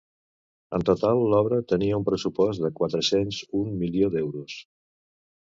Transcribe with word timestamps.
En 0.77 0.85
total, 0.89 1.19
l’obra 1.33 1.59
tenia 1.73 1.99
un 1.99 2.07
pressupost 2.07 2.65
de 2.65 2.73
quatre-cents 2.81 3.43
un 3.61 3.71
milió 3.85 4.11
d’euros. 4.19 4.59